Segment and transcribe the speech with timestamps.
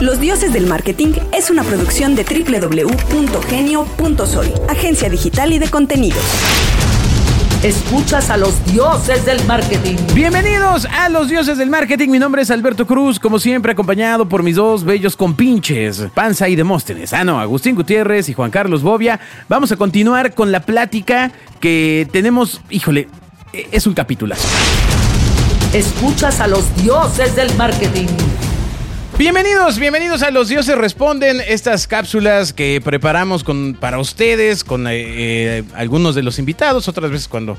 [0.00, 6.24] Los Dioses del Marketing es una producción de www.genio.soy, agencia digital y de contenidos.
[7.62, 9.96] Escuchas a los dioses del marketing.
[10.14, 12.08] Bienvenidos a los dioses del marketing.
[12.08, 16.56] Mi nombre es Alberto Cruz, como siempre acompañado por mis dos bellos compinches, Panza y
[16.56, 17.12] Demóstenes.
[17.12, 19.20] Ah, no, Agustín Gutiérrez y Juan Carlos Bobia.
[19.50, 21.30] Vamos a continuar con la plática
[21.60, 23.08] que tenemos, híjole,
[23.52, 24.48] e- es un capitulazo.
[25.74, 28.06] Escuchas a los dioses del marketing.
[29.18, 34.90] Bienvenidos, bienvenidos a Los Dioses Responden, estas cápsulas que preparamos con, para ustedes, con eh,
[34.94, 37.58] eh, algunos de los invitados, otras veces cuando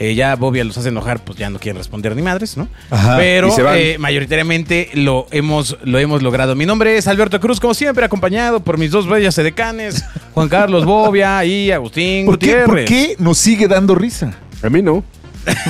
[0.00, 2.68] eh, ya Bobia los hace enojar, pues ya no quieren responder ni madres, ¿no?
[2.88, 6.54] Ajá, Pero eh, mayoritariamente lo hemos, lo hemos logrado.
[6.54, 10.84] Mi nombre es Alberto Cruz, como siempre, acompañado por mis dos bellas edecanes, Juan Carlos
[10.84, 12.66] Bobia y Agustín ¿Por qué, Gutiérrez.
[12.66, 14.34] ¿Por qué nos sigue dando risa?
[14.62, 15.02] A mí no.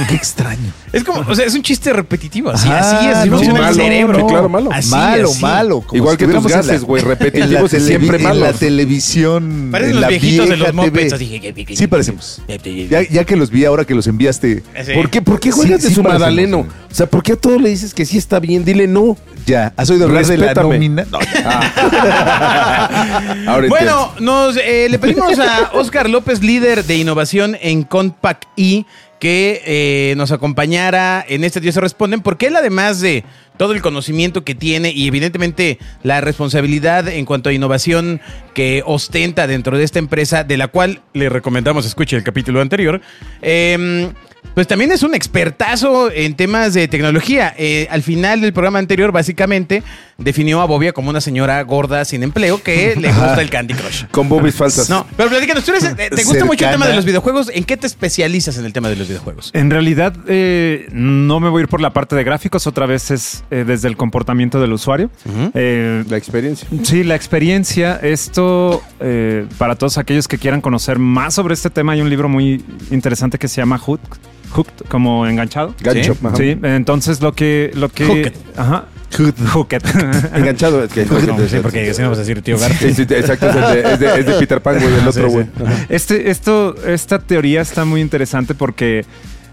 [0.08, 0.72] Qué extraño.
[0.92, 4.18] Es como, o sea, es un chiste repetitivo, así, Ajá, así es, no, malo, cerebro.
[4.18, 4.70] no, claro, malo.
[4.72, 5.42] Así, malo, así.
[5.42, 5.80] malo.
[5.82, 9.68] como Igual si que tus gases, güey, repetitivos y siempre televi- En la televisión.
[9.70, 11.14] Parecen en los viejitos de los mopeds.
[11.78, 12.42] Sí, parecemos.
[12.90, 14.62] Ya, ya que los vi ahora que los enviaste.
[14.84, 14.92] Sí.
[14.94, 16.66] ¿Por qué, por qué Sí, juegas de sí su Madaleno?
[16.90, 18.64] O sea, ¿por qué a todos le dices que sí está bien?
[18.64, 19.16] Dile no.
[19.46, 21.06] Ya, ¿has oído hablar de la nómina?
[21.10, 23.44] No, ya.
[23.46, 28.84] Ahora Bueno, nos, eh, le pedimos a Oscar López, líder de innovación en Compact E,
[29.18, 33.24] que eh, nos acompañara en este Dios se responden, porque él además de
[33.56, 38.20] todo el conocimiento que tiene y evidentemente la responsabilidad en cuanto a innovación
[38.54, 43.00] que ostenta dentro de esta empresa, de la cual le recomendamos escuche el capítulo anterior,
[43.42, 44.12] eh,
[44.54, 47.54] pues también es un expertazo en temas de tecnología.
[47.56, 49.82] Eh, al final del programa anterior, básicamente,
[50.20, 54.04] definió a Bobia como una señora gorda sin empleo que le gusta el Candy Crush.
[54.10, 54.90] Con boobies falsas.
[54.90, 57.50] No, pero platícanos, tú eres, eh, ¿te gusta mucho el tema de los videojuegos?
[57.54, 59.50] ¿En qué te especializas en el tema de los videojuegos?
[59.54, 63.12] En realidad, eh, no me voy a ir por la parte de gráficos, otra vez
[63.12, 65.08] es eh, desde el comportamiento del usuario.
[65.54, 66.66] Eh, La experiencia.
[66.82, 71.92] sí, la experiencia, esto, eh, para todos aquellos que quieran conocer más sobre este tema,
[71.92, 74.18] hay un libro muy interesante que se llama Hooked,
[74.50, 75.76] Hooked como enganchado.
[75.80, 76.14] Gancho.
[76.14, 76.26] Sí.
[76.26, 76.36] ajá.
[76.36, 77.70] Sí, entonces lo que...
[77.74, 78.32] Lo que Hooked.
[79.16, 79.82] Hooked.
[80.34, 80.84] Enganchado.
[80.84, 82.72] es que- No, sí, porque si no vas a decir tío Gar.
[82.72, 85.46] Sí, sí, exacto, es de, es de- es de Peter Pan, güey, el otro, güey.
[85.88, 89.04] Este, esto, esta teoría está muy interesante porque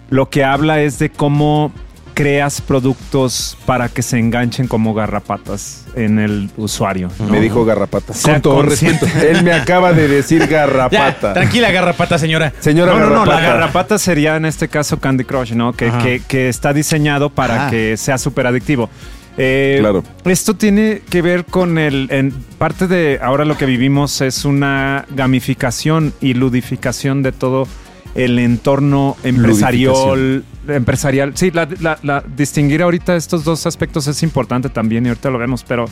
[0.09, 1.71] lo que habla es de cómo
[2.13, 7.09] creas productos para que se enganchen como garrapatas en el usuario.
[7.19, 7.25] ¿no?
[7.27, 8.13] Me dijo garrapata.
[8.13, 9.05] Sea Con todo consciente.
[9.05, 9.27] respeto.
[9.37, 11.33] Él me acaba de decir Ya, garrapata.
[11.33, 12.53] tranquila, garrapata, señora.
[12.61, 13.41] Señora No, no, no, la garrapata.
[13.53, 15.73] garrapata sería en este caso Candy Crush, ¿no?
[15.73, 17.69] Que, que- que está diseñado para Ah.
[17.69, 18.89] que sea súper adictivo.
[19.37, 20.03] Eh, Claro.
[20.23, 22.07] Esto tiene que ver con el.
[22.11, 27.67] En parte de ahora lo que vivimos es una gamificación y ludificación de todo
[28.15, 30.43] el entorno empresarial.
[30.69, 31.33] empresarial.
[31.35, 35.37] Sí, la, la- la- distinguir ahorita estos dos aspectos es importante también y ahorita lo
[35.37, 35.85] vemos, pero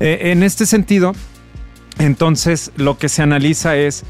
[0.00, 1.12] eh, en este sentido,
[1.98, 4.04] entonces lo que se analiza es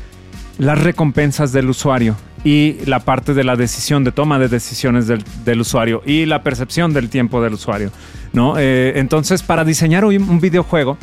[0.58, 5.24] las recompensas del usuario y la parte de la decisión, de toma de decisiones del,
[5.44, 7.90] del usuario y la percepción del tiempo del usuario,
[8.32, 8.54] ¿no?
[8.58, 10.96] Eh, entonces, para diseñar un, videojuego,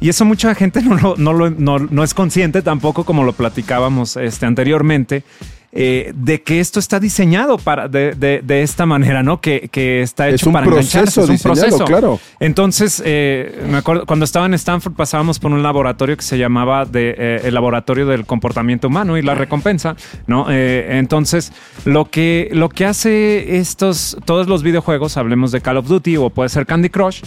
[0.00, 0.80] y eso mucha gente
[1.16, 5.24] no- no es consciente tampoco, como lo platicábamos este, anteriormente,
[5.70, 9.40] eh, de que esto está diseñado para de, de- de esta manera, ¿no?
[9.40, 11.84] Que, que está Es hecho un para proceso engancharse, es un proceso.
[11.84, 12.18] claro.
[12.40, 16.86] Entonces, eh, me acuerdo, cuando estaba en Stanford pasábamos por un laboratorio que se llamaba
[16.86, 19.94] de, eh, el laboratorio del comportamiento humano y la recompensa,
[20.26, 20.46] ¿no?
[20.50, 21.52] Entonces,
[21.84, 26.30] lo que, lo que hace estos, todos los videojuegos, hablemos de Call of Duty o
[26.30, 27.22] puede ser Candy Crush,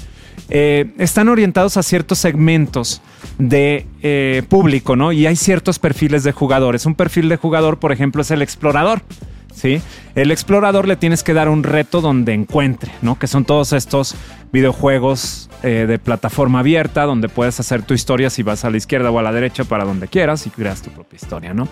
[0.50, 3.02] eh, están orientados a ciertos segmentos
[3.38, 5.12] de eh, público, ¿no?
[5.12, 6.86] Y hay ciertos perfiles de jugadores.
[6.86, 9.02] Un perfil de jugador, por ejemplo, es el explorador.
[9.54, 9.82] ¿Sí?
[10.16, 13.20] El explorador le tienes que dar un reto donde encuentre, ¿no?
[13.20, 14.16] Que son todos estos
[14.52, 19.12] videojuegos eh, de plataforma abierta donde puedes hacer tu historia si vas a la izquierda
[19.12, 21.68] o a la derecha para donde quieras y creas tu propia historia, ¿no?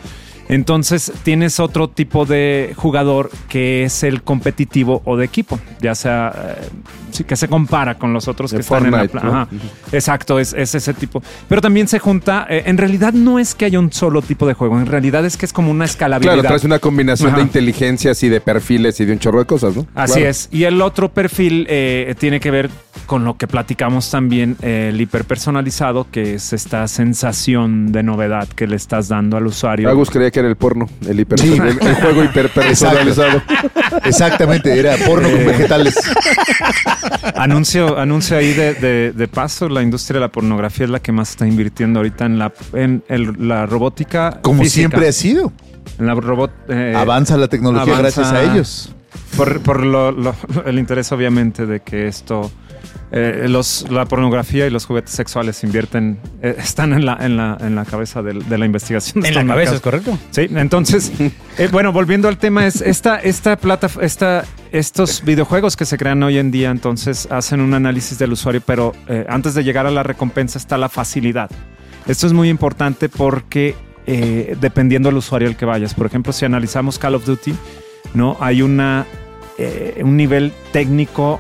[0.50, 6.58] Entonces tienes otro tipo de jugador que es el competitivo o de equipo, ya sea
[6.58, 9.48] eh, que se compara con los otros De que están en la ¿no?
[9.92, 11.22] Exacto, es, es ese tipo.
[11.48, 14.56] Pero también se junta, eh, en realidad no es que haya un solo tipo de
[14.56, 16.34] juego, en realidad es que es como una escalabilidad.
[16.34, 17.38] Claro, traes una combinación Ajá.
[17.38, 19.86] de inteligencias y de perfiles y de un chorro de cosas, ¿no?
[19.94, 20.30] Así Claro.
[20.30, 20.50] es.
[20.52, 22.69] Y el otro perfil eh, tiene que ver
[23.06, 28.75] con lo que platicamos también, el hiperpersonalizado, que es esta sensación de novedad que le
[28.75, 29.89] estás dando al usuario.
[29.89, 31.54] Agus creía que era el porno, el, hiper, Sí.
[31.54, 33.42] el, el juego hiperpersonalizado.
[34.06, 35.95] Exactamente, era porno con Eh, vegetales.
[37.36, 41.12] Anuncio, anuncio ahí de, de- de paso, la industria de la pornografía es la que
[41.12, 44.39] más está invirtiendo ahorita en la, en el- la robótica.
[44.42, 44.75] Como física.
[44.75, 45.51] siempre ha sido.
[45.98, 48.95] En la robot, eh, Avanza la tecnología avanza- gracias a ellos.
[49.38, 50.36] Por, por lo- lo-
[50.66, 52.51] el interés, obviamente, de que esto
[53.12, 57.57] eh, los, la pornografía y los juguetes sexuales invierten, eh, están en la, en la,
[57.60, 59.21] en la cabeza del- de, la investigación.
[59.24, 60.18] de En la cabeza, ¿es correcto?
[60.31, 61.12] Sí, entonces,
[61.57, 66.22] eh, bueno, volviendo al tema, es esta, esta plata, esta, estos videojuegos que se crean
[66.22, 69.92] hoy en día, entonces hacen un análisis del usuario, pero eh, antes de llegar a
[69.92, 71.50] la recompensa está la facilidad.
[72.07, 73.75] Esto es muy importante porque
[74.07, 77.54] eh, dependiendo del usuario al que vayas, por ejemplo, si analizamos Call of Duty,
[78.14, 79.06] no hay una
[79.58, 81.40] eh, un nivel técnico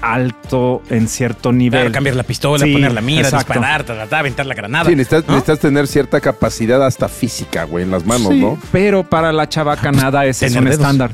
[0.00, 1.80] alto en cierto nivel.
[1.80, 3.52] Claro, cambiar la pistola, Sí, poner la mira, exacto.
[3.52, 4.84] disparar, ta, ta, ta, aventar la granada.
[4.88, 5.34] Sí, necesitas, ¿no?
[5.34, 8.58] necesitas tener cierta capacidad hasta física, güey, en las manos, Sí, ¿no?
[8.72, 10.78] Pero para la chavaca nada, ese es un dedos.
[10.78, 11.12] estándar.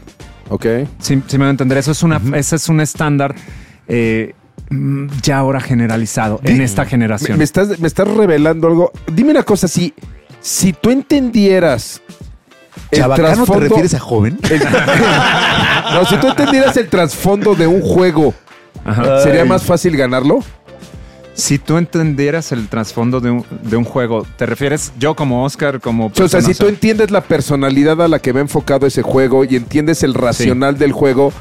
[0.49, 0.65] Ok.
[1.01, 1.77] Sí, sí me va a entender.
[1.79, 3.35] Eso es una, ese es un estándar
[3.89, 4.35] eh,
[4.71, 7.37] mm, ya ahora generalizado en esta Me, generación.
[7.37, 8.93] me estás, me estás revelando algo.
[9.13, 9.93] Dime una cosa, si,
[10.41, 12.01] si tú entendieras
[12.93, 14.39] ¿Chabacano te refieres a joven?
[14.51, 14.61] el-
[15.95, 18.35] no, si tú entendieras el trasfondo de un juego,
[18.85, 19.23] Ajá.
[19.23, 20.41] ¿sería más fácil ganarlo?
[21.35, 25.81] Si tú entendieras el trasfondo de un, de un juego, ¿te refieres yo como Oscar,
[25.81, 29.45] como O sea, si tú entiendes la personalidad a la que va enfocado ese juego
[29.45, 31.33] y entiendes el racional del juego,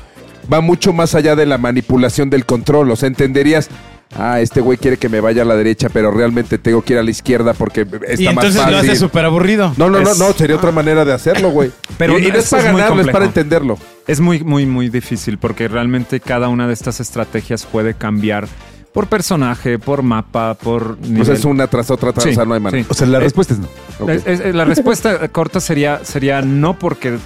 [0.53, 2.91] va mucho más allá de la manipulación del control.
[2.91, 3.69] O sea, entenderías,
[4.15, 6.99] ah, este güey quiere que me vaya a la derecha, pero realmente tengo que ir
[6.99, 8.71] a la izquierda porque está y más entonces fácil.
[8.73, 9.73] lo hace súper aburrido.
[9.77, 11.71] No, no, no, Es- no, sería otra manera de hacerlo, güey.
[11.97, 13.77] Pero y, y no es para ganarlo, es para entenderlo.
[14.07, 18.47] Es muy, muy, muy difícil porque realmente cada una de estas estrategias puede cambiar
[18.93, 21.21] por personaje, por mapa, por nivel.
[21.21, 22.83] O sea, es una tras otra, tras, Sí, o sea, no hay manera.
[22.83, 22.87] sí.
[22.89, 23.67] O sea, la respuesta es no.
[23.99, 24.09] Ok.
[24.09, 27.21] Es- es- la respuesta corta sería, sería no porque vez,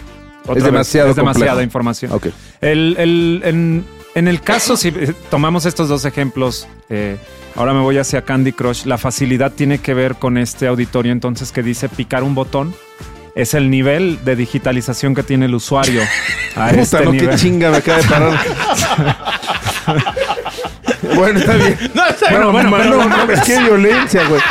[0.57, 1.62] es demasiada complejo.
[1.62, 2.12] información.
[2.12, 2.28] Ok.
[2.60, 3.83] El, el-
[4.15, 7.17] en el caso, si eh, tomamos estos dos ejemplos, eh,
[7.55, 11.51] ahora me voy hacia Candy Crush, la facilidad tiene que ver con este auditorio entonces
[11.51, 12.73] que dice picar un botón.
[13.33, 16.01] Es el nivel de digitalización que tiene el usuario
[16.55, 18.39] a Puta, este no, qué chinga me acaba de parar.
[21.15, 21.77] bueno, está bien.
[21.93, 22.69] No, está Bueno, bien.
[22.69, 24.41] bueno, no, no mames, qué violencia, güey.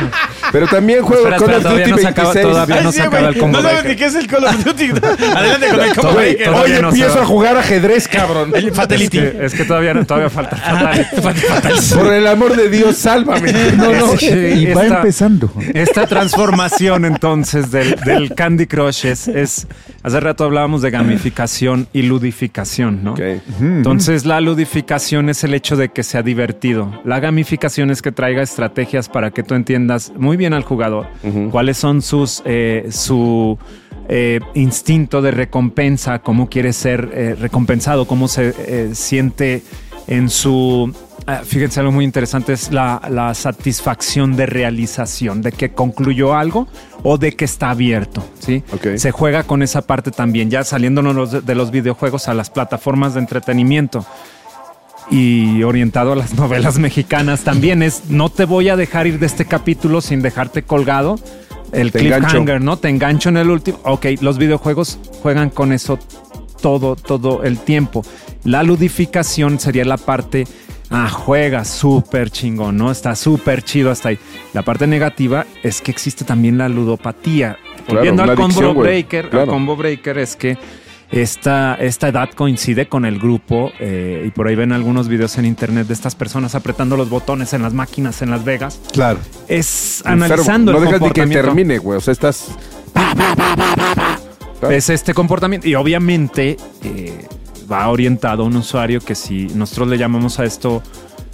[0.53, 2.53] Pero también juego Espera, Call espera, of todavía Duty no se acaba- 26.
[2.55, 4.91] todavía no se acaba el combo No sabes ni qué es el Call of Duty.
[5.37, 8.53] Adelante con el combo Oye, no empiezo a jugar ajedrez, cabrón.
[8.55, 9.19] El Es Fatality.
[9.19, 10.57] que, es que todavía, todavía falta.
[11.23, 11.95] Fatality.
[11.95, 13.53] Por el amor de Dios, sálvame.
[13.77, 14.17] No, no.
[14.19, 15.53] Sí, y va esta- empezando.
[15.75, 19.67] Esta transformación entonces del, del Candy Crush es, es-
[20.03, 23.13] Hace rato hablábamos de gamificación y ludificación, ¿no?
[23.13, 23.21] Ok.
[23.61, 26.91] Entonces la ludificación es el hecho de que sea divertido.
[27.05, 31.07] La gamificación es que traiga estrategias para que tú entiendas muy bien al jugador
[31.51, 33.59] cuáles son sus eh, su
[34.09, 39.63] eh, instinto de recompensa, cómo quiere ser eh, recompensado, cómo se siente
[40.07, 40.93] en su
[41.45, 46.69] fíjense algo muy interesante es la, la satisfacción de realización, de que concluyó algo
[47.03, 48.63] o de que está abierto, ¿sí?
[48.73, 48.97] Ok.
[48.97, 53.15] Se juega con esa parte también, ya saliéndonos de- de los videojuegos a las plataformas
[53.15, 54.05] de entretenimiento
[55.11, 59.27] y orientado a las novelas mexicanas también es no te voy a dejar ir de
[59.27, 61.17] este capítulo sin dejarte colgado
[61.73, 62.59] el Te cliffhanger, engancho.
[62.65, 62.77] ¿no?
[62.79, 63.79] Te engancho en el último.
[63.85, 65.99] Ok, los videojuegos juegan con eso
[66.61, 68.05] todo, todo el tiempo.
[68.43, 70.47] La ludificación sería la parte,
[70.91, 72.91] ah, juega súper chingón, ¿no?
[72.91, 74.19] Está súper chido hasta ahí.
[74.53, 77.57] La parte negativa es que existe también la ludopatía.
[77.87, 79.47] Claro, Volviendo al combo breaker, al Claro.
[79.53, 80.59] combo breaker es que
[81.11, 85.45] esta, esta edad coincide con el grupo eh, y por ahí ven algunos videos en
[85.45, 88.81] internet de estas personas apretando los botones en las máquinas en Las Vegas.
[88.93, 89.19] Claro.
[89.49, 90.25] Es Enfermo.
[90.27, 91.45] analizando No el dejas ni que comportamiento.
[91.49, 91.99] termine, güey.
[91.99, 92.51] O sea, estás.
[94.71, 97.27] Es este comportamiento y obviamente eh,
[97.71, 100.83] va orientado a un usuario que si nosotros le llamamos a esto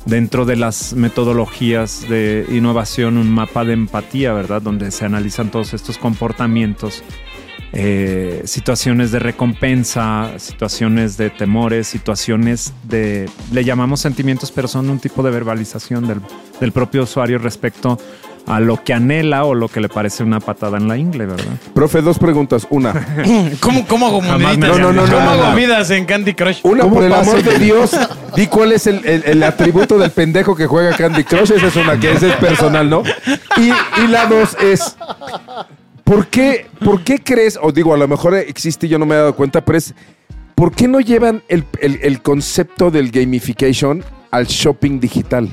[0.05, 4.63] dentro de las metodologías de innovación un mapa de empatía, ¿verdad?
[4.63, 7.03] Donde se analizan todos estos comportamientos,
[7.73, 15.01] eh, situaciones de recompensa, situaciones de temores, situaciones de, le llamamos sentimientos, pero son un
[15.01, 16.21] tipo de verbalización del,
[16.61, 17.99] del propio usuario respecto
[18.47, 21.45] a lo que anhela o lo que le parece una patada en la ingle, ¿verdad?
[21.75, 22.67] Profe, dos preguntas.
[22.71, 22.93] Una.
[23.61, 24.71] ¿Cómo, cómo hago moneditas?
[24.71, 25.55] habían dicho ¿Cómo hago nada.
[25.55, 26.61] vidas en Candy Crush?
[26.63, 27.91] Una, ¿Cómo por el amor de Dios,
[28.37, 31.51] di cuál es el, el- el atributo del pendejo que juega Candy Crush.
[31.53, 33.03] Esa es una que es personal, ¿no?
[33.57, 34.97] Y, y la dos es,
[36.05, 39.15] ¿por qué, ¿por qué crees, o digo, a lo mejor existe y yo no me
[39.15, 39.93] he dado cuenta, pero es,
[40.55, 45.49] ¿por qué no llevan el, el- el concepto del gamification al shopping digital?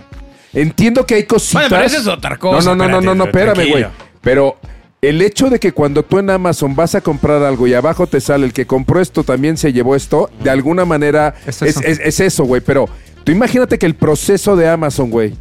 [0.54, 1.70] Entiendo que hay cositas...
[1.70, 3.86] Bueno, pero eso es otra cosa, No, no, no, no, no, espérame, güey.
[4.22, 4.58] Pero
[5.02, 8.22] el hecho de que cuando tú en Amazon vas a comprar algo y abajo te
[8.22, 11.82] sale el que compró esto también se llevó esto, de alguna manera Es es, eso.
[11.86, 12.62] es- es eso, güey.
[12.62, 12.88] Pero
[13.24, 15.34] tú imagínate que el proceso de Amazon, güey,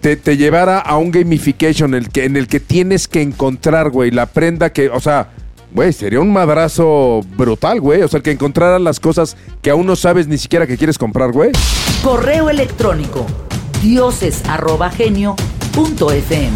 [0.00, 3.90] te, te llevara a un gamification en el, que, en el que tienes que encontrar,
[3.90, 5.28] güey, la prenda que, o sea,
[5.72, 8.02] Güey, sería un madrazo brutal, güey.
[8.02, 11.30] O sea, que encontraran las cosas que aún no sabes ni siquiera que quieres comprar,
[11.30, 11.52] güey.
[12.02, 13.24] Correo electrónico
[13.82, 16.50] dioses@genio.fm.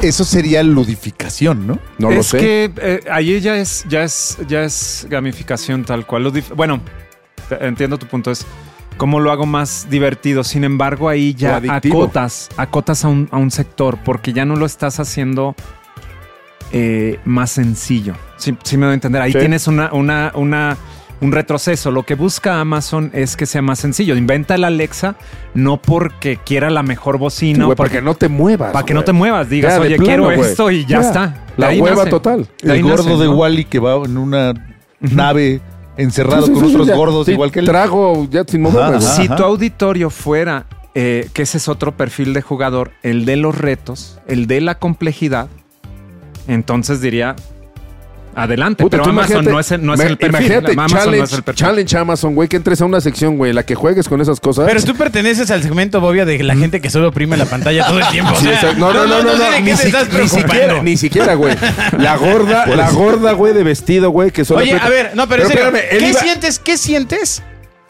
[0.00, 1.78] Eso sería ludificación, ¿no?
[1.98, 2.38] No lo es sé.
[2.38, 6.32] que eh, ahí ya es, ya es, ya es gamificación tal cual.
[6.56, 6.80] Bueno,
[7.60, 8.30] entiendo tu punto.
[8.32, 8.44] Es
[8.96, 10.42] cómo lo hago más divertido.
[10.42, 14.66] Sin embargo, ahí ya acotas, acotas a un, a un sector porque ya no lo
[14.66, 15.54] estás haciendo
[16.72, 18.14] eh, más sencillo.
[18.38, 19.22] Sí, sí me doy a entender.
[19.22, 19.38] Ahí Sí.
[19.38, 20.76] tienes una, una, una,
[21.22, 21.90] un retroceso.
[21.90, 24.16] Lo que busca Amazon es que sea más sencillo.
[24.16, 25.14] Inventa el Alexa
[25.54, 28.72] no porque quiera la mejor bocina Sí, o güey, para porque- que no te muevas.
[28.72, 29.48] para que no te muevas.
[29.48, 31.26] Digas, Ya, oye, plano, quiero esto y ya, está.
[31.56, 32.10] De La hueva nace.
[32.10, 32.46] total.
[32.62, 33.36] El gordo nace, de ¿no?
[33.36, 34.52] Wally que va en una
[35.00, 35.60] nave
[35.96, 36.94] encerrado Sí, sí, con otros ya.
[36.96, 37.66] gordos Sí, igual que él.
[37.66, 39.06] Trago ya sin moverme, Ajá, güey.
[39.08, 39.16] ajá.
[39.22, 43.56] Si tu auditorio fuera, eh, que ese es otro perfil de jugador, el de los
[43.56, 45.48] retos, el de la complejidad,
[46.48, 47.36] entonces diría,
[48.34, 48.82] adelante.
[48.82, 50.46] Puta, pero Amazon imagínate- no es, el- no es me- el perfil.
[50.46, 51.64] Imagínate, Amazon challenge, no es el perfil.
[51.66, 54.66] challenge Amazon, güey, que entres a una sección, güey, la que juegues con esas cosas.
[54.66, 57.98] Pero tú perteneces al segmento bobia de la gente que solo oprime la pantalla todo
[57.98, 58.32] el tiempo.
[58.32, 59.90] o Sí, sea, no, no, no, no, no, ni, si-
[60.28, 61.54] siquiera, ni siquiera, güey.
[61.98, 64.60] La gorda, la gorda, güey, de vestido, güey, que solo.
[64.60, 66.58] Oye, a ver, no, pero, en serio, espérame, ¿qué iba- sientes?
[66.58, 67.42] ¿Qué sientes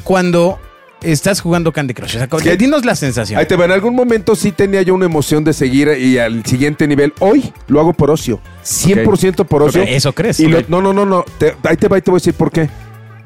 [0.02, 0.58] cuando
[1.02, 2.16] estás jugando Candy Crush?
[2.30, 3.38] O sea, dinos la sensación.
[3.38, 6.44] Ahí te va, en algún momento sí tenía yo una emoción de seguir y al
[6.44, 7.12] siguiente nivel.
[7.21, 8.40] Hoy lo hago por ocio.
[8.64, 9.82] 100% por ocio.
[9.82, 10.40] Eso crees.
[10.40, 10.64] Y lo- Ok.
[10.68, 11.25] no, no, no, no.
[11.38, 12.68] Te- ahí te va y te voy a decir por qué.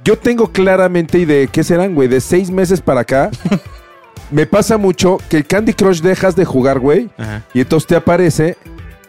[0.04, 3.30] Yo tengo claramente, y de qué serán, güey, de seis meses para acá,
[4.30, 7.42] me pasa mucho que el Candy Crush dejas de jugar, güey, Ajá.
[7.54, 8.56] y entonces te aparece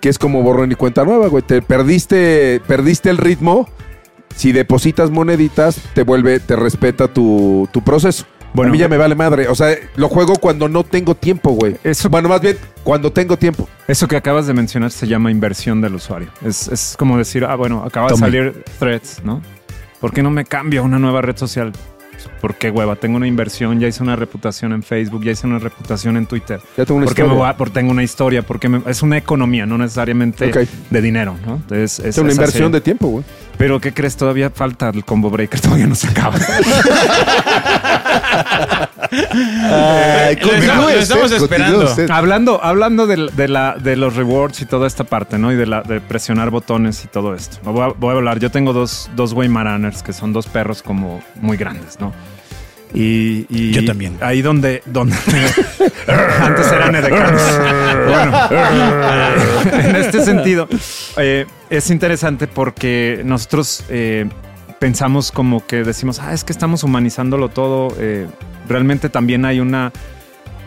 [0.02, 1.44] que es como borrón y cuenta nueva, güey.
[1.44, 3.68] Te perdiste, perdiste el ritmo.
[4.36, 8.26] Si depositas moneditas, te vuelve, te respeta tu, tu proceso.
[8.58, 8.70] Bueno.
[8.70, 9.48] a mí ya me vale madre.
[9.48, 11.78] O sea, lo juego cuando no tengo tiempo, güey.
[11.84, 13.70] Eso- Bueno, más bien, cuando tengo tiempo.
[13.88, 16.28] Eso que acabas de mencionar se llama inversión del usuario.
[16.44, 19.42] Es, es como decir, ah, bueno, acaba de salir Threads, ¿no?
[20.02, 21.72] ¿Por qué no me cambio a una nueva red social?
[22.42, 22.96] ¿Por qué hueva?
[22.96, 26.60] Tengo una inversión, ya hice una reputación en Facebook, ya hice una reputación en Twitter.
[26.78, 27.44] Ya tengo una ¿Por qué me historia.
[27.46, 30.52] voy a- porque tengo una historia, porque me- es una economía, no necesariamente
[30.90, 31.62] de dinero, ¿no?
[31.76, 33.24] Es, Es una inversión de tiempo, güey.
[33.58, 34.16] Pero ¿qué crees?
[34.16, 36.38] Todavía falta el combo breaker, todavía no se acaba.
[39.18, 41.78] Estamos- continúe lo estamos usted, esperando.
[41.78, 42.10] continúe usted.
[42.12, 45.52] hablando hablando de, la, de los rewards y toda esta parte, ¿no?
[45.52, 47.58] Y de, la, de presionar botones y todo esto.
[47.64, 48.40] Voy a, voy a hablar.
[48.40, 52.14] Yo tengo dos, dos Weimaraners, que son dos perros como muy grandes, ¿no?
[52.94, 54.18] Y, y Yo también.
[54.22, 55.16] Ahí donde, donde
[56.40, 57.42] antes eran edecanes.
[58.08, 58.38] bueno,
[59.90, 60.70] en este sentido,
[61.18, 64.26] eh, es interesante porque nosotros eh,
[64.80, 67.90] pensamos como que decimos, ah, es que estamos humanizándolo todo.
[68.00, 68.28] eh,
[68.68, 69.92] realmente también hay una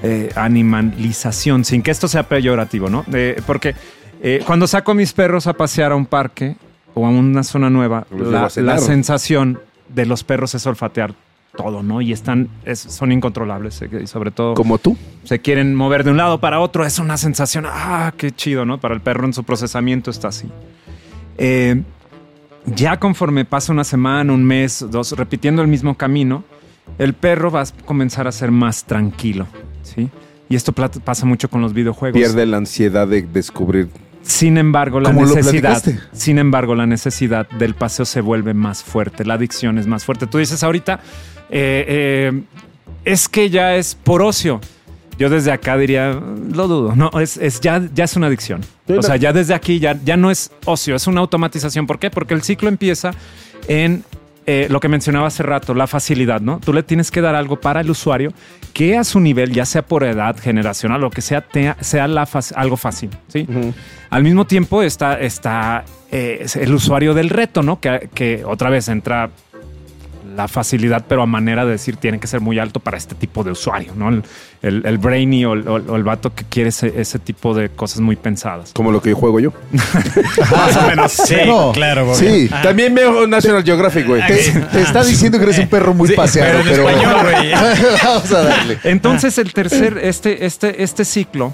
[0.02, 3.04] eh, animalización, sin que esto sea peyorativo, ¿no?
[3.12, 3.75] Eh, porque
[4.23, 6.57] eh, cuando saco a mis perros a pasear a un parque
[6.95, 11.14] o a una zona nueva, la, sensación de los perros es olfatear
[11.57, 12.00] todo, ¿no?
[12.00, 14.97] Y están, es- son incontrolables, eh, y sobre todo Como tú.
[15.25, 18.78] se quieren mover de un lado para otro, es una sensación, ah, qué chido, ¿no?
[18.80, 20.49] Para el perro en su procesamiento está así.
[22.66, 26.45] Ya conforme pasa una semana, un mes, dos, repitiendo el mismo camino,
[27.00, 29.47] el perro va a comenzar a ser más tranquilo,
[29.83, 30.11] ¿sí?
[30.50, 32.19] Y esto pasa mucho con los videojuegos.
[32.19, 33.88] Pierde la ansiedad de descubrir.
[34.21, 35.99] Sin embargo, la ¿Cómo lo necesidad, platicaste?
[36.12, 40.26] sin embargo, la necesidad del paseo se vuelve más fuerte, la adicción es más fuerte.
[40.26, 41.00] Tú dices ahorita,
[41.49, 42.42] eh, eh,
[43.07, 44.61] es que ya es por ocio.
[45.19, 46.95] Yo desde acá diría, lo dudo.
[46.95, 48.61] No, es, es ya, ya es una adicción.
[48.87, 51.87] Sí, O sea, ya desde aquí ya, ya no es ocio, es una automatización.
[51.87, 52.11] ¿Por qué?
[52.11, 53.12] Porque el ciclo empieza
[53.69, 54.04] en
[54.52, 56.59] eh, lo que mencionaba hace rato, la facilidad, ¿no?
[56.59, 58.33] Tú le tienes que dar algo para el usuario
[58.73, 62.26] que a su nivel, ya sea por edad, generacional, lo que sea, te- sea la
[62.57, 63.47] algo fácil, ¿sí?
[64.11, 67.78] Al mismo tiempo está, está eh, el usuario del reto, ¿no?
[67.80, 69.30] Que, que otra vez entra
[70.42, 73.44] la facilidad, pero a manera de decir tiene que ser muy alto para este tipo
[73.44, 74.09] de usuario, ¿no?
[74.09, 74.23] El,
[74.62, 77.54] el- el brainy o el, o el- o el vato que quiere ese, ese tipo
[77.54, 78.73] de cosas muy pensadas.
[78.73, 79.52] Como lo que juego yo.
[80.50, 81.12] Más o menos.
[81.12, 82.14] Sí, No, claro.
[82.14, 84.26] Sí, También veo National Geographic, güey.
[84.26, 84.37] te,
[84.73, 87.52] te está diciendo que eres un perro muy Sí, paseado, pero pero, en español, güey.
[88.04, 88.78] vamos a darle.
[88.85, 91.52] Entonces el tercer, este, este, este ciclo,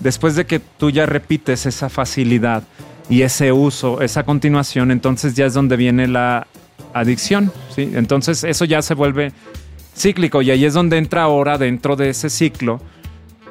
[0.00, 2.62] después de que tú ya repites esa facilidad
[3.10, 6.46] y ese uso, esa continuación, entonces ya es donde viene la
[6.92, 7.90] adicción, ¿sí?
[7.94, 9.32] Entonces eso ya se vuelve
[9.96, 12.80] cíclico y ahí es donde entra ahora dentro de ese ciclo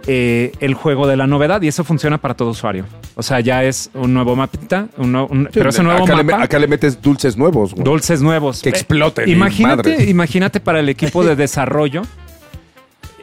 [0.07, 2.85] eh, el juego de la novedad y eso funciona para todo usuario.
[3.15, 6.43] O sea, ya es un nuevo mapita, un, pero ese nuevo acá, mapa...
[6.43, 7.83] acá le metes dulces nuevos, güey.
[7.83, 8.61] Dulces nuevos.
[8.61, 12.01] Que exploten, Eh, imagínate, imagínate para el equipo de desarrollo.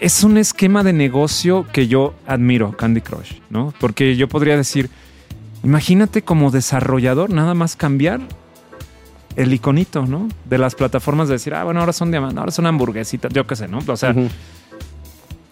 [0.01, 3.75] Es un esquema de negocio que yo admiro, Candy Crush, ¿no?
[3.81, 4.89] Porque yo podría decir,
[5.65, 8.21] Imagínate como desarrollador nada más cambiar
[9.39, 10.29] el iconito, ¿no?
[10.45, 13.57] De las plataformas de decir, ah, bueno, ahora son diamantes, ahora son hamburguesitas, yo qué
[13.57, 13.79] sé, ¿no?
[13.87, 14.15] O sea,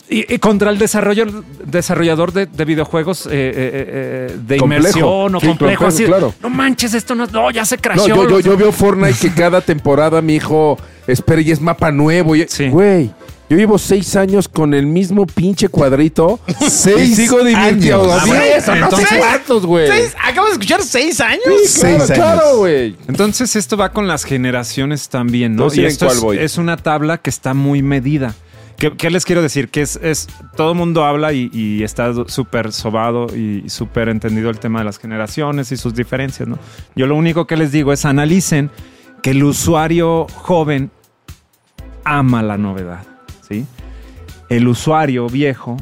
[0.09, 1.27] y, y contra el desarrollo,
[1.65, 4.65] desarrollador de, de videojuegos eh, eh, eh, de Complejo.
[4.99, 6.33] inmersión o Sí, complejo, complejo, así, claro.
[6.41, 8.07] no manches, esto no, no ya se No, crasheó.
[8.15, 10.79] yo, yo, yo veo Fortnite que cada temporada mi hijo
[11.09, 12.37] espera y es mapa nuevo.
[12.37, 12.69] y- Sí.
[12.69, 13.11] Güey,
[13.49, 16.41] yo llevo seis años con el mismo pinche cuadrito.
[16.61, 18.03] y Seis sigo divirtiendo.
[18.13, 18.23] años.
[18.23, 19.91] A bueno, diez, o no sé entonces- cuántos, güey.
[20.23, 21.43] ¿Acabas de escuchar seis años?
[21.67, 22.11] Sí, claro, Seis años.
[22.13, 22.97] claro, güey.
[23.09, 25.65] Entonces esto va con las generaciones también, ¿no?
[25.65, 26.39] No sé y esto cuál es, voy.
[26.39, 28.35] es una tabla que está muy medida.
[28.79, 29.71] ¿Qué, qué les quiero decir?
[29.71, 34.51] Que es, es todo el mundo habla y, y está súper sobado y súper entendido
[34.51, 36.59] el tema de las generaciones y sus diferencias, ¿no?
[36.95, 38.71] Yo lo único que les digo es analicen
[39.23, 40.91] que el usuario joven
[42.05, 43.07] ama la novedad,
[43.49, 43.65] ¿sí?
[44.49, 45.77] El usuario viejo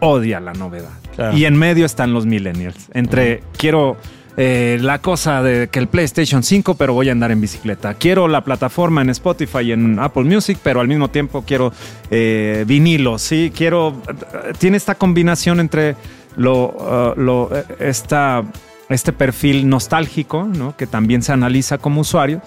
[0.00, 0.90] odia la novedad.
[1.14, 1.36] Claro.
[1.36, 2.88] Y en medio están los millennials.
[2.92, 3.96] Entre quiero
[4.36, 7.94] eh, la cosa de que el PlayStation 5, pero voy a andar en bicicleta.
[7.94, 11.72] Quiero la plataforma en Spotify y en Apple Music, pero al mismo tiempo quiero
[12.10, 13.20] eh, vinilos.
[13.22, 14.00] Sí, quiero.
[14.58, 15.96] Tiene esta combinación entre
[16.36, 18.42] lo, uh, lo, eh, esta,
[18.88, 20.76] este perfil nostálgico, ¿no?
[20.76, 22.40] que también se analiza como usuario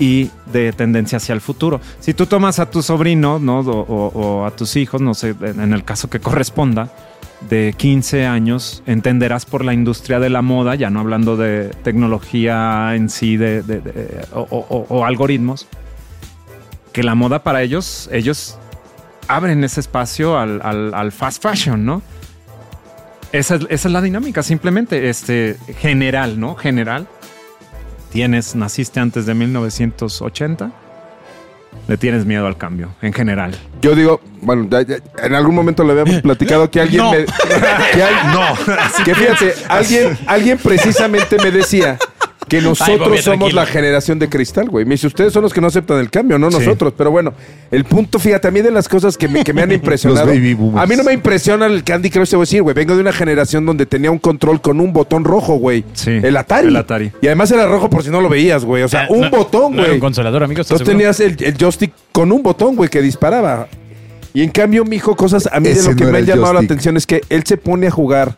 [0.00, 1.80] y de tendencia hacia el futuro.
[2.00, 3.60] Si tú tomas a tu sobrino ¿no?
[3.60, 4.08] o, o-
[4.40, 6.88] o a tus hijos, no sé, en el caso que corresponda,
[7.48, 12.94] de 15 años, entenderás por la industria de la moda, ya no hablando de tecnología
[12.96, 15.66] en sí de, de- de- o, o- algoritmos,
[16.92, 18.58] que la moda para ellos, ellos
[19.28, 22.02] abren ese espacio al, al- al fast fashion, ¿no?
[23.32, 26.56] Esa es, esa es la dinámica, simplemente, este, general, ¿no?
[26.56, 27.06] General
[28.12, 30.70] tienes, naciste antes de 1980,
[31.88, 33.52] le tienes miedo al cambio, en general.
[33.80, 37.12] Yo digo, bueno, ya- ya- en algún momento lo habíamos platicado que alguien No.
[37.12, 37.24] me.
[37.94, 38.44] Que al- no.
[39.04, 41.98] Que fíjate, alguien, alguien precisamente me decía
[42.50, 44.84] que nosotros somos la generación de cristal, güey.
[44.84, 46.58] Me dice, ustedes son los que no aceptan el cambio, no Sí.
[46.58, 46.92] nosotros.
[46.96, 47.32] Pero bueno,
[47.70, 50.26] el punto, fíjate, a mí de las cosas que me, que me han impresionado.
[50.26, 50.82] Los baby boomers.
[50.82, 52.74] a mí no me impresiona el Candy Crush, te voy a decir, güey.
[52.74, 55.84] Vengo de una generación donde tenía un control con un botón rojo, güey.
[55.94, 56.68] Sí, El Atari.
[56.68, 57.12] el Atari.
[57.22, 58.82] Y además era rojo por si no lo veías, güey.
[58.82, 59.94] O sea, Ah, un no- botón, no güey.
[59.94, 60.66] un consolador, amigos.
[60.66, 63.68] ¿estás Entonces tenías el, el joystick con un botón, güey, que disparaba.
[64.34, 66.20] Y en cambio, mi hijo, cosas a mí de lo que no me era ha
[66.20, 68.36] el llamado la atención es que él se pone a jugar.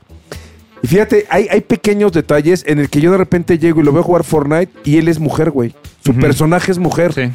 [0.83, 3.93] Y fíjate, hay, hay pequeños detalles en el que yo de repente llego y lo
[3.93, 5.75] veo jugar Fortnite y él es mujer, güey.
[6.05, 7.13] Su personaje es mujer.
[7.13, 7.31] Sí.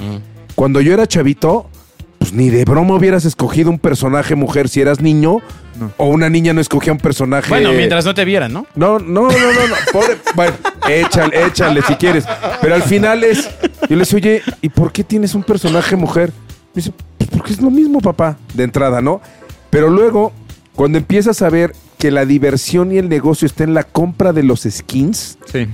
[0.56, 1.70] Cuando yo era chavito,
[2.18, 5.38] pues ni de broma hubieras escogido un personaje mujer si eras niño.
[5.80, 5.94] No.
[5.98, 7.48] O una niña no escogía un personaje.
[7.48, 8.66] Bueno, mientras no te vieran, ¿no?
[8.76, 9.76] No, no, no, no, no.
[9.94, 10.18] Pobre.
[10.36, 10.54] Bueno,
[10.90, 12.26] échale, échale si quieres.
[12.60, 13.50] Pero al final es.
[13.88, 16.34] Yo le decía, oye, ¿y por qué tienes un personaje mujer?
[16.74, 19.22] Me dice, pues porque es lo mismo, papá, de entrada, ¿no?
[19.70, 20.34] Pero luego,
[20.76, 24.44] cuando empiezas a ver que la diversión y el negocio está en la compra de
[24.44, 25.68] los skins, Sí.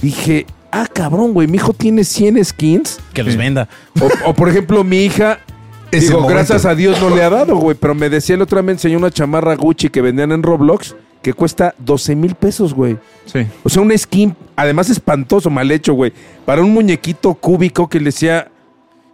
[0.00, 2.98] dije, ah, cabrón, güey, mi hijo tiene 100 skins.
[3.14, 3.68] Que los venda.
[4.00, 5.40] O, o, por ejemplo, mi hija,
[5.92, 8.64] digo, gracias a Dios no le ha dado, güey, pero me decía el otro día,
[8.66, 12.98] me enseñó una chamarra Gucci que vendían en Roblox que cuesta 12 mil pesos, güey.
[13.24, 13.46] Sí.
[13.64, 16.12] O sea, un skin, además espantoso, mal hecho, güey.
[16.44, 18.48] Para un muñequito cúbico que le decía,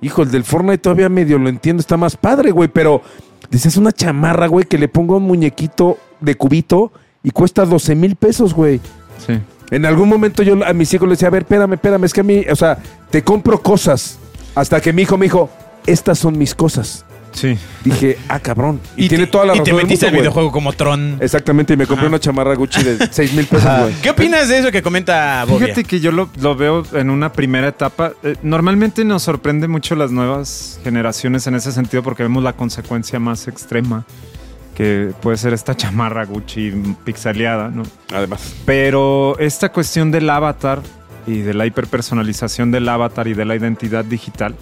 [0.03, 3.01] hijo, el del Fortnite todavía medio lo entiendo, está más padre, güey, pero
[3.53, 6.91] decías una chamarra, güey, que le pongo un muñequito de cubito
[7.23, 8.81] y cuesta 12 mil pesos, güey.
[9.25, 9.39] Sí.
[9.71, 12.21] En algún momento yo a mis hijos les decía, a ver, espérame, espérame, es que
[12.21, 12.79] a mí, o sea,
[13.11, 14.19] te compro cosas.
[14.55, 15.49] Hasta que mi hijo me dijo,
[15.87, 17.05] estas son mis cosas.
[17.33, 17.57] Sí.
[17.85, 18.81] Dije, ah, cabrón.
[18.97, 19.65] Y, tiene te- toda la Y razón.
[19.65, 21.17] te del metiste al videojuego como Tron.
[21.21, 23.95] Exactamente, y me compré una chamarra Gucci de 6 mil pesos, güey.
[24.03, 25.67] ¿Qué opinas de eso que comenta Bobia?
[25.69, 28.13] Fíjate que yo lo, lo veo en una primera etapa.
[28.23, 33.19] Eh, normalmente nos sorprende mucho las nuevas generaciones en ese sentido porque vemos la consecuencia
[33.19, 34.05] más extrema
[34.75, 36.73] que puede ser esta chamarra Gucci
[37.05, 37.83] pixeleada, ¿no?
[38.15, 38.55] Además.
[38.65, 40.81] Pero esta cuestión del avatar
[41.27, 44.55] y de la hiperpersonalización del avatar y de la identidad digital,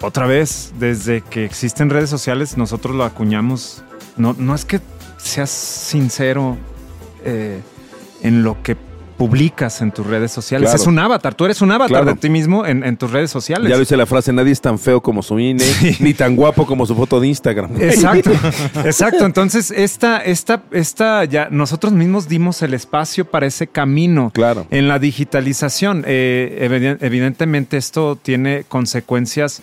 [0.00, 3.82] otra vez, desde que existen redes sociales, nosotros lo acuñamos.
[4.16, 4.80] No, no es que
[5.16, 6.56] seas sincero
[7.24, 7.60] eh,
[8.22, 8.76] en lo que
[9.16, 10.68] publicas en tus redes sociales.
[10.68, 10.80] Claro.
[10.80, 11.34] Es un avatar.
[11.34, 12.06] Tú eres un avatar Claro.
[12.12, 13.68] de ti mismo en, en tus redes sociales.
[13.68, 15.64] Ya lo dice la frase, nadie es tan feo como su INE,
[15.98, 17.72] ni tan guapo como su foto de Instagram.
[17.82, 18.30] Exacto,
[18.84, 19.26] exacto.
[19.26, 24.30] Entonces, esta, esta, esta, ya nosotros mismos dimos el espacio para ese camino.
[24.32, 24.68] Claro.
[24.70, 29.62] En la digitalización, eh, eviden- evidentemente esto tiene consecuencias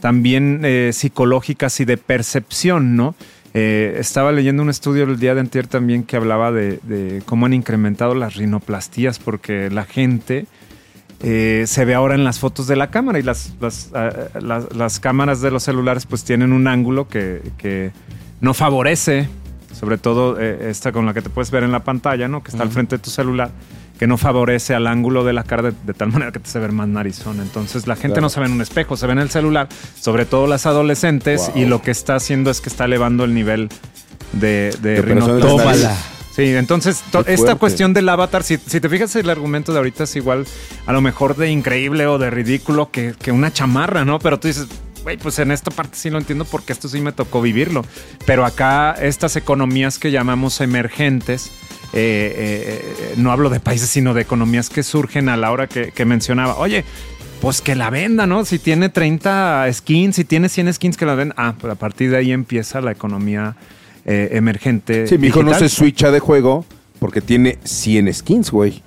[0.00, 3.14] también eh, psicológicas y de percepción, ¿no?
[3.52, 7.46] Eh, estaba leyendo un estudio el día de antier también que hablaba de, de cómo
[7.46, 10.46] han incrementado las rinoplastías porque la gente
[11.22, 14.10] eh, se ve ahora en las fotos de la cámara y las, las, ah,
[14.40, 17.90] las- las cámaras de los celulares pues tienen un ángulo que, que
[18.40, 19.28] no favorece
[19.78, 22.42] sobre todo eh, esta con la que te puedes ver en la pantalla, ¿no?
[22.42, 23.50] Que está al frente de tu celular,
[24.00, 26.58] que no favorece al ángulo de la cara de, de tal manera que te se
[26.58, 27.38] ve más narizón.
[27.40, 28.22] Entonces la gente Claro.
[28.22, 29.68] no se ve en un espejo, se ve en el celular,
[30.00, 31.62] sobre todo las adolescentes, Wow.
[31.62, 33.68] y lo que está haciendo es que está elevando el nivel
[34.32, 35.88] de, de, De.
[36.34, 40.16] Sí, entonces esta cuestión del avatar, si, si te fijas el argumento de ahorita es
[40.16, 40.46] igual
[40.86, 44.18] a lo mejor de increíble o de ridículo que, que una chamarra, ¿no?
[44.20, 44.66] Pero tú dices,
[45.02, 47.84] güey, pues en esta parte sí lo entiendo porque esto sí me tocó vivirlo.
[48.26, 51.50] Pero acá estas economías que llamamos emergentes,
[51.92, 55.92] eh, eh, no hablo de países, sino de economías que surgen a la hora que,
[55.92, 56.56] que mencionaba.
[56.58, 56.84] Oye,
[57.40, 58.44] pues que la venda, ¿no?
[58.44, 61.34] Si tiene 30 skins, si tiene 100 skins que la venda.
[61.38, 63.56] Ah, pues a partir de ahí empieza la economía
[64.04, 65.06] eh, emergente.
[65.06, 66.64] Sí, mi hijo no se switcha de juego
[66.98, 68.82] porque tiene 100 skins, güey.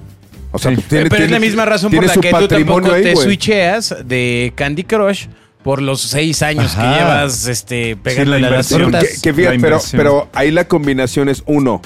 [0.51, 0.81] O sea, Sí.
[0.87, 3.13] tiene, Pero es la misma razón por la su que tú patrimonio tampoco ahí, te
[3.15, 3.25] güey.
[3.25, 5.25] switcheas de Candy Crush
[5.63, 6.81] por los seis años Ajá.
[6.93, 9.03] que llevas este, pegándole la a las frutas.
[9.03, 11.81] Que, que fíjate, La pero ahí la combinación es uno.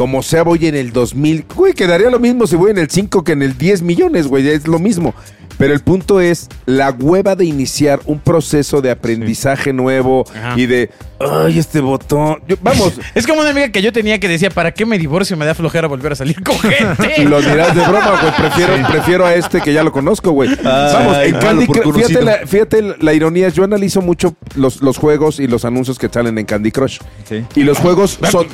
[0.00, 1.44] Como sea, voy en el 2000.
[1.54, 4.48] Güey, quedaría lo mismo si voy en el 5 que en el 10 millones, güey.
[4.48, 5.14] Es lo mismo.
[5.58, 10.58] Pero el punto es la hueva de iniciar un proceso de aprendizaje nuevo Ajá.
[10.58, 10.88] y de,
[11.20, 12.38] ay, este botón.
[12.48, 15.36] Yo- vamos, Es como una amiga que yo tenía que decía, ¿para qué me divorcio?
[15.36, 17.24] Me da flojera volver a salir con gente.
[17.24, 18.32] lo dirás de broma, güey.
[18.36, 20.50] Prefiero, prefiero a este que ya lo conozco, güey.
[20.62, 21.94] Vamos, en malo Candy por Crush.
[21.94, 22.22] Fíjate conocido.
[22.22, 23.48] la, fíjate la- la ironía.
[23.50, 26.98] Yo analizo mucho los, los juegos y los anuncios que salen en Candy Crush.
[27.28, 27.44] Sí.
[27.54, 28.46] Y los juegos son,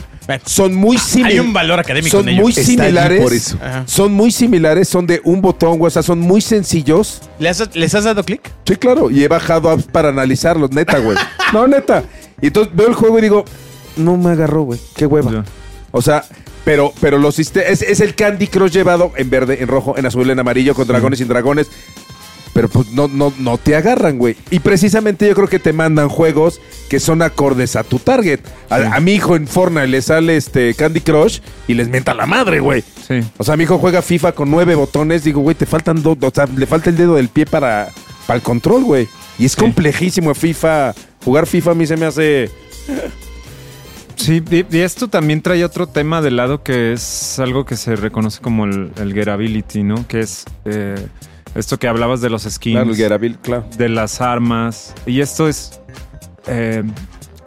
[0.44, 1.38] son muy similares.
[1.40, 2.42] Hay un valor académico Son en ello.
[2.42, 3.22] muy Está allí similares.
[3.22, 3.58] por eso.
[3.62, 3.84] Ajá.
[3.86, 5.88] Son muy similares, son de un botón, güey.
[5.88, 7.22] O sea, son muy sencillos.
[7.38, 8.40] ¿Le has- ¿Les has dado clic?
[8.66, 9.10] Sí, claro.
[9.10, 11.16] Y he bajado apps para analizarlos, neta, güey.
[11.52, 12.02] No, neta.
[12.40, 13.44] Y entonces veo el juego y digo,
[13.96, 14.80] no me agarró, güey.
[14.94, 15.30] Qué hueva.
[15.30, 15.44] Ya.
[15.90, 16.24] O sea,
[16.64, 17.70] pero, pero los sistemas.
[17.70, 20.86] Es, es el Candy Crush llevado en verde, en rojo, en azul, en amarillo, con
[20.86, 21.68] dragones sin dragones.
[22.52, 24.34] Pero pues no, no, no te agarran, güey.
[24.50, 28.40] Y precisamente yo creo que te mandan juegos que son acordes a tu target.
[28.70, 32.24] A, a mi hijo en Fortnite le sale este Candy Crush y les mienta la
[32.24, 32.82] madre, güey.
[33.06, 33.20] Sí.
[33.36, 35.22] O sea, mi hijo juega FIFA con nueve botones.
[35.22, 36.16] Digo, güey, te faltan dos.
[36.22, 37.90] O sea, le falta el dedo del pie para,
[38.26, 39.06] para el control, güey.
[39.38, 40.94] Y es complejísimo FIFA.
[41.26, 42.52] Jugar FIFA a mí se me hace.
[44.14, 48.40] Sí, y, esto también trae otro tema de lado que es algo que se reconoce
[48.40, 50.06] como el, el gettability, ¿no?
[50.06, 50.94] Que es eh,
[51.56, 53.66] esto que hablabas de los skins, Claro, el claro.
[53.76, 54.94] de las armas.
[55.04, 55.80] Y esto es
[56.46, 56.84] eh,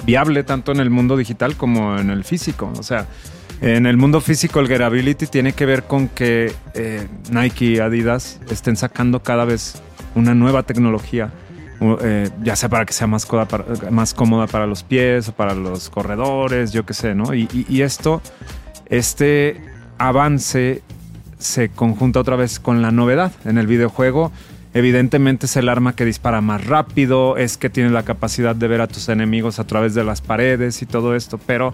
[0.05, 2.73] viable tanto en el mundo digital como en el físico.
[2.77, 3.07] O sea,
[3.61, 8.41] en el mundo físico el gettability tiene que ver con que eh, Nike y Adidas
[8.51, 9.81] estén sacando cada vez
[10.15, 11.31] una nueva tecnología.
[12.01, 15.31] Eh, ya sea para que sea más cómoda, para, más cómoda para los pies o
[15.33, 17.33] para los corredores, yo qué sé, ¿no?
[17.33, 18.21] Y, y- y esto,
[18.89, 19.61] este
[19.97, 20.81] avance
[21.37, 23.31] se conjunta otra vez con la novedad.
[23.45, 24.31] En el videojuego,
[24.73, 28.81] evidentemente es el arma que dispara más rápido, es que tiene la capacidad de ver
[28.81, 31.73] a tus enemigos a través de las paredes y todo esto, pero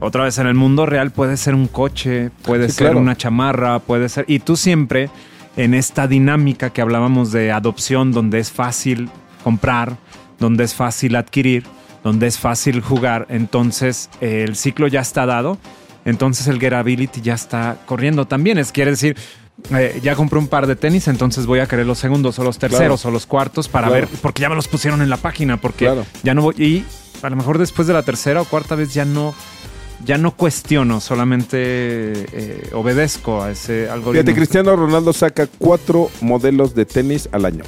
[0.00, 2.98] otra vez en el mundo real puede ser un coche, puede Sí, ser claro.
[3.00, 4.24] una chamarra, puede ser...
[4.28, 5.08] Y tú siempre,
[5.56, 9.08] en esta dinámica que hablábamos de adopción, donde es fácil
[9.44, 9.96] comprar,
[10.40, 11.62] donde es fácil adquirir,
[12.02, 15.58] donde es fácil jugar, entonces eh, el ciclo ya está dado,
[16.04, 18.58] entonces el gettability ya está corriendo también.
[18.58, 19.16] Es quiere decir,
[19.70, 22.58] eh, ya compré un par de tenis, entonces voy a querer los segundos o los
[22.58, 24.06] terceros o los cuartos para Claro.
[24.08, 26.04] ver, porque ya me los pusieron en la página, porque Claro.
[26.24, 26.54] ya no voy.
[26.58, 26.84] Y
[27.22, 29.34] a lo mejor después de la tercera o cuarta vez ya no.
[30.04, 34.12] Ya no cuestiono, solamente eh, obedezco a ese algoritmo.
[34.24, 37.62] Fíjate, Cristiano Ronaldo saca cuatro modelos de tenis al año.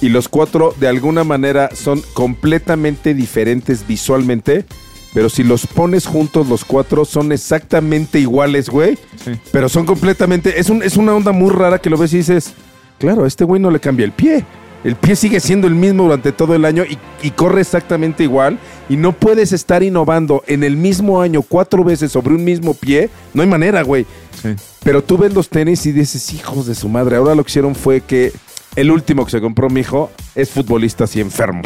[0.00, 4.64] Y los cuatro, de alguna manera, son completamente diferentes visualmente.
[5.12, 8.96] Pero si los pones juntos, los cuatro son exactamente iguales, güey.
[9.24, 9.32] Sí.
[9.52, 10.58] Pero son completamente.
[10.58, 12.54] Es, un, es una onda muy rara que lo ves y dices:
[12.98, 14.44] Claro, a este güey no le cambia el pie.
[14.82, 18.58] El pie sigue siendo el mismo durante todo el año y, y corre exactamente igual.
[18.88, 23.10] Y no puedes estar innovando en el mismo año cuatro veces sobre un mismo pie.
[23.34, 24.06] No hay manera, güey.
[24.40, 24.50] Sí.
[24.82, 27.16] Pero tú ves los tenis y dices, hijos de su madre.
[27.16, 28.32] Ahora lo que hicieron fue que
[28.76, 31.62] el último que se compró mi hijo es futbolista así enfermo.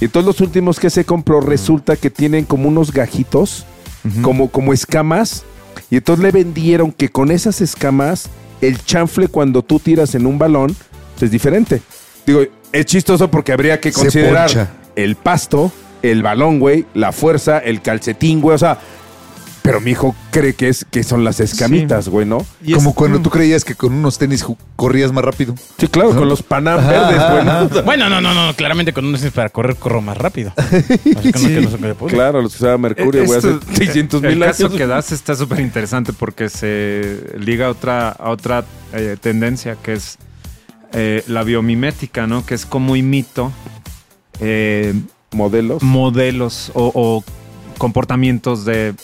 [0.00, 3.64] Y todos los últimos que se compró resulta que tienen como unos gajitos,
[4.22, 5.44] como, como escamas.
[5.90, 8.28] Y entonces le vendieron que con esas escamas,
[8.60, 10.74] el chanfle cuando tú tiras en un balón
[11.20, 11.80] es diferente.
[12.26, 17.80] Digo, es chistoso porque habría que considerar el pasto, el balón, güey, la fuerza, el
[17.80, 18.54] calcetín, güey.
[18.54, 18.78] O sea,
[19.62, 22.44] pero mi hijo cree que, es, que son las escamitas, güey, ¿no?
[22.64, 24.44] Y Como es- cuando tú creías que con unos tenis
[24.76, 25.54] corrías más rápido.
[25.78, 27.44] Sí, claro, con los Panam verdes, güey.
[27.44, 27.82] ¿no?
[27.84, 30.52] Bueno, no, no, no, claramente con uno es para correr corro más rápido.
[30.56, 32.14] Así que no, que no puede.
[32.14, 34.76] Claro, los que usaba Mercurio, güey, hace Esto- 600 el mil caso años.
[34.78, 39.92] que das está súper interesante porque se liga a otra, a otra eh, tendencia que
[39.92, 40.18] es
[40.92, 42.44] eh, la biomimética, ¿no?
[42.44, 43.52] Que es como imito
[44.40, 44.92] eh,
[45.30, 45.82] Modelos.
[45.82, 47.24] modelos o, o
[47.78, 48.94] comportamientos de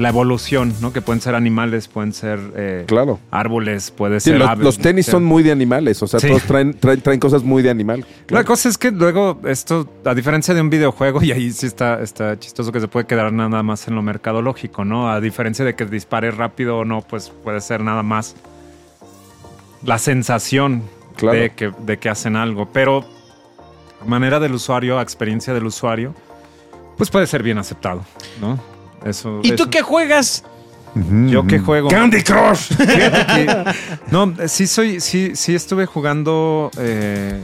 [0.00, 0.92] la evolución, ¿no?
[0.94, 3.18] Que pueden ser animales, pueden ser eh, Claro.
[3.30, 6.28] árboles, puede Sí, ser los, aves, los tenis son muy de animales, o sea, Sí.
[6.28, 8.06] todos traen, traen, traen cosas muy de animal.
[8.28, 12.00] La cosa es que luego esto, a diferencia de un videojuego, y ahí sí está,
[12.02, 15.10] está chistoso que se puede quedar nada más en lo mercadológico, ¿no?
[15.10, 18.34] A diferencia de que dispare rápido o no, pues puede ser nada más
[19.84, 20.82] la sensación
[21.16, 21.38] Claro.
[21.38, 22.70] de, que, de que hacen algo.
[22.72, 23.04] Pero
[24.00, 26.14] a manera del usuario, a experiencia del usuario,
[26.96, 28.02] pues puede ser bien aceptado,
[28.40, 28.58] ¿no?
[29.04, 30.44] Eso, ¿Y tú qué juegas?
[31.28, 31.88] Yo que juego.
[31.88, 32.74] Candy Crush.
[32.76, 33.64] Fíjate que-
[34.10, 37.40] no, sí soy, sí, sí estuve jugando eh,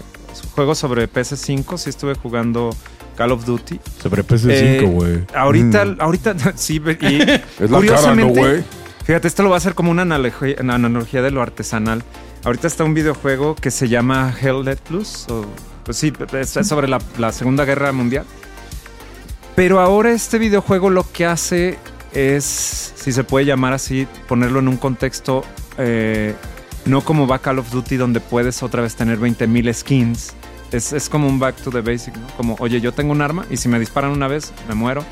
[0.55, 2.71] juegos sobre PS5, sí estuve jugando
[3.17, 3.79] Call of Duty.
[4.03, 5.25] Sobre Eh, PS5, güey.
[5.35, 7.23] Ahorita, ahorita, sí, y
[7.63, 8.65] Es la cara, ¿no, güey?
[9.05, 12.03] fíjate, esto lo va a hacer como una analogía, una analogía de lo artesanal.
[12.45, 15.45] Ahorita está un videojuego que se llama Hell Let Plus, o,
[15.85, 18.25] pues sí, es es sobre la, la Segunda Guerra Mundial.
[19.57, 21.79] Pero ahora este videojuego lo que hace
[22.13, 25.45] es, si se puede llamar así, ponerlo en un contexto
[25.79, 26.35] eh,
[26.85, 30.35] no como va Call of Duty donde puedes otra vez tener 20.000 skins.
[30.73, 32.27] Es, es como un back to the basic, ¿no?
[32.37, 35.05] Como, oye, yo tengo un arma y si me disparan una vez, me muero.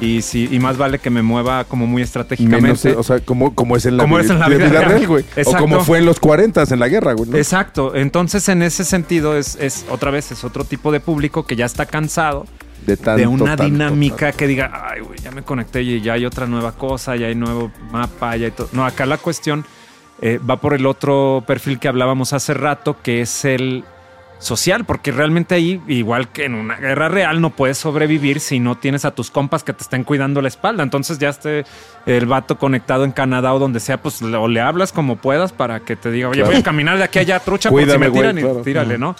[0.00, 2.88] Y, si, y más vale que me mueva como muy estratégicamente.
[2.88, 4.80] Menos, o sea, como, como es en la, Como vi- es en la de vida
[4.80, 5.06] real.
[5.06, 5.24] güey.
[5.46, 7.30] O como fue en los 40 en la guerra, güey.
[7.30, 7.36] ¿no?
[7.36, 7.94] Exacto.
[7.94, 11.66] Entonces, en ese sentido, es, es otra vez, es otro tipo de público que ya
[11.66, 12.46] está cansado
[12.86, 14.36] De, tanto, de una tanto, dinámica tanto.
[14.38, 17.34] que diga, ay, güey, ya me conecté y ya hay otra nueva cosa, ya hay
[17.34, 18.68] nuevo mapa, ya hay todo.
[18.72, 19.64] No, acá la cuestión
[20.20, 23.84] eh, va por el otro perfil que hablábamos hace rato, que es el
[24.40, 28.74] social, porque realmente ahí, igual que en una guerra real, no puedes sobrevivir si no
[28.76, 30.82] tienes a tus compas que te estén cuidando la espalda.
[30.82, 31.64] Entonces ya esté
[32.06, 35.78] el vato conectado en Canadá o donde sea, pues o le hablas como puedas para
[35.80, 36.50] que te diga, oye, Claro.
[36.52, 38.62] voy a caminar de aquí a allá, trucha, porque si Cuídame, me güey, tiran y
[38.64, 39.14] tírale, ¿no?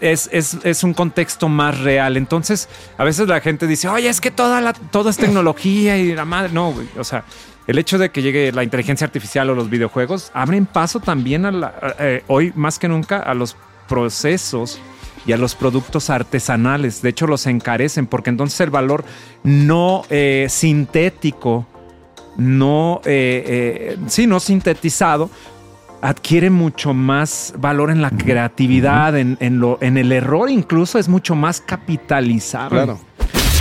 [0.00, 2.16] Es, es- es un contexto más real.
[2.16, 6.14] Entonces, a veces la gente dice, oye, es que toda la, todo es tecnología y
[6.14, 6.50] la madre.
[6.52, 6.88] No, güey.
[6.98, 7.24] O sea,
[7.66, 11.72] el hecho de que llegue la inteligencia artificial o los videojuegos abren paso también a
[11.98, 13.56] eh, hoy más que nunca a los
[13.88, 14.78] procesos
[15.26, 17.02] y a los productos artesanales.
[17.02, 19.04] De hecho, los encarecen porque entonces el valor
[19.42, 21.66] no eh, sintético,
[22.36, 25.28] no, eh, sí, no sintetizado,
[26.00, 31.08] adquiere mucho más valor en la creatividad, en, en lo, en el error incluso es
[31.08, 32.84] mucho más capitalizable.
[32.84, 33.00] Claro.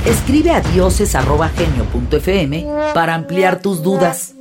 [0.06, 4.36] Escribe a dioses.genio.fm para ampliar tus dudas.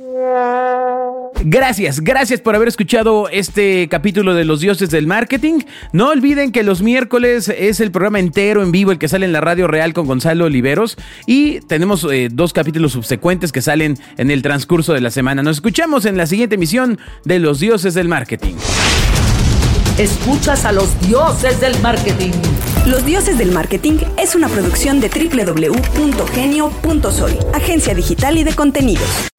[1.43, 5.59] Gracias, gracias por haber escuchado este capítulo de Los Dioses del Marketing.
[5.91, 9.33] No olviden que los miércoles es el programa entero en vivo, el que sale en
[9.33, 10.97] la radio real con Gonzalo Oliveros.
[11.27, 15.43] Y tenemos eh, dos capítulos subsecuentes que salen en el transcurso de la semana.
[15.43, 18.55] Nos escuchamos en la siguiente emisión de Los Dioses del Marketing.
[19.97, 22.33] Escuchas a los dioses del marketing.
[22.85, 29.29] Los Dioses del Marketing es una producción de www.genio.sol, agencia digital y de contenidos.